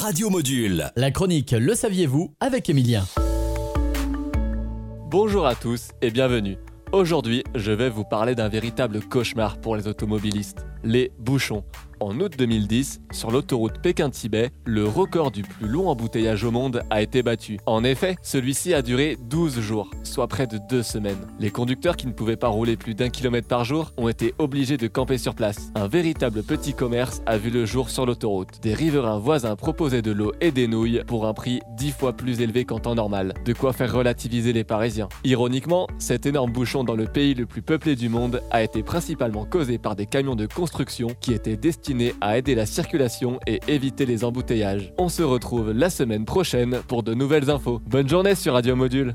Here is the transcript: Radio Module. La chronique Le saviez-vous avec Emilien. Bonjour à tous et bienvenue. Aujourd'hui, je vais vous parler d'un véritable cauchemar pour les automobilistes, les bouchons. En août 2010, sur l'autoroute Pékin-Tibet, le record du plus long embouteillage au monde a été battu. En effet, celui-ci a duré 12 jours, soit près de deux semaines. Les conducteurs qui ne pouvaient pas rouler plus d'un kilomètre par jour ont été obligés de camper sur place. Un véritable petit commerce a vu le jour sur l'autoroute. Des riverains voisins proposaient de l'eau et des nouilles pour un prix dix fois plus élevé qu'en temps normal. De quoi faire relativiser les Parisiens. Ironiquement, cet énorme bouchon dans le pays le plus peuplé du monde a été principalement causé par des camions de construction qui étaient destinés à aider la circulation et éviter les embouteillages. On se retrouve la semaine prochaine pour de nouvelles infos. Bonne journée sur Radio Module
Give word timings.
Radio 0.00 0.30
Module. 0.30 0.92
La 0.94 1.10
chronique 1.10 1.50
Le 1.50 1.74
saviez-vous 1.74 2.32
avec 2.38 2.70
Emilien. 2.70 3.04
Bonjour 5.10 5.44
à 5.44 5.56
tous 5.56 5.88
et 6.02 6.12
bienvenue. 6.12 6.56
Aujourd'hui, 6.92 7.42
je 7.56 7.72
vais 7.72 7.90
vous 7.90 8.04
parler 8.04 8.36
d'un 8.36 8.48
véritable 8.48 9.00
cauchemar 9.00 9.58
pour 9.58 9.74
les 9.74 9.88
automobilistes, 9.88 10.64
les 10.84 11.12
bouchons. 11.18 11.64
En 12.00 12.20
août 12.20 12.32
2010, 12.38 13.00
sur 13.10 13.32
l'autoroute 13.32 13.80
Pékin-Tibet, 13.82 14.50
le 14.64 14.84
record 14.84 15.32
du 15.32 15.42
plus 15.42 15.66
long 15.66 15.88
embouteillage 15.88 16.44
au 16.44 16.52
monde 16.52 16.82
a 16.90 17.02
été 17.02 17.24
battu. 17.24 17.58
En 17.66 17.82
effet, 17.82 18.14
celui-ci 18.22 18.72
a 18.72 18.82
duré 18.82 19.16
12 19.28 19.58
jours, 19.58 19.90
soit 20.04 20.28
près 20.28 20.46
de 20.46 20.60
deux 20.70 20.84
semaines. 20.84 21.26
Les 21.40 21.50
conducteurs 21.50 21.96
qui 21.96 22.06
ne 22.06 22.12
pouvaient 22.12 22.36
pas 22.36 22.46
rouler 22.46 22.76
plus 22.76 22.94
d'un 22.94 23.08
kilomètre 23.08 23.48
par 23.48 23.64
jour 23.64 23.92
ont 23.96 24.06
été 24.06 24.32
obligés 24.38 24.76
de 24.76 24.86
camper 24.86 25.18
sur 25.18 25.34
place. 25.34 25.72
Un 25.74 25.88
véritable 25.88 26.44
petit 26.44 26.72
commerce 26.72 27.20
a 27.26 27.36
vu 27.36 27.50
le 27.50 27.66
jour 27.66 27.90
sur 27.90 28.06
l'autoroute. 28.06 28.60
Des 28.62 28.74
riverains 28.74 29.18
voisins 29.18 29.56
proposaient 29.56 30.02
de 30.02 30.12
l'eau 30.12 30.32
et 30.40 30.52
des 30.52 30.68
nouilles 30.68 31.02
pour 31.04 31.26
un 31.26 31.34
prix 31.34 31.60
dix 31.76 31.90
fois 31.90 32.12
plus 32.12 32.40
élevé 32.40 32.64
qu'en 32.64 32.78
temps 32.78 32.94
normal. 32.94 33.34
De 33.44 33.52
quoi 33.52 33.72
faire 33.72 33.92
relativiser 33.92 34.52
les 34.52 34.62
Parisiens. 34.62 35.08
Ironiquement, 35.24 35.88
cet 35.98 36.26
énorme 36.26 36.52
bouchon 36.52 36.84
dans 36.84 36.94
le 36.94 37.06
pays 37.06 37.34
le 37.34 37.46
plus 37.46 37.62
peuplé 37.62 37.96
du 37.96 38.08
monde 38.08 38.40
a 38.52 38.62
été 38.62 38.84
principalement 38.84 39.44
causé 39.44 39.78
par 39.78 39.96
des 39.96 40.06
camions 40.06 40.36
de 40.36 40.46
construction 40.46 40.67
qui 41.20 41.32
étaient 41.32 41.56
destinés 41.56 42.14
à 42.20 42.38
aider 42.38 42.54
la 42.54 42.66
circulation 42.66 43.38
et 43.46 43.60
éviter 43.68 44.06
les 44.06 44.24
embouteillages. 44.24 44.92
On 44.98 45.08
se 45.08 45.22
retrouve 45.22 45.72
la 45.72 45.90
semaine 45.90 46.24
prochaine 46.24 46.80
pour 46.88 47.02
de 47.02 47.14
nouvelles 47.14 47.50
infos. 47.50 47.80
Bonne 47.86 48.08
journée 48.08 48.34
sur 48.34 48.54
Radio 48.54 48.76
Module 48.76 49.14